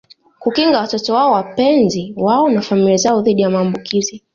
Kukinga 0.39 0.79
watoto 0.79 1.13
wao 1.13 1.31
wapenzi 1.31 2.13
wao 2.17 2.49
na 2.49 2.61
familia 2.61 2.97
zao 2.97 3.21
dhidi 3.21 3.41
ya 3.41 3.49
maambukizi 3.49 4.23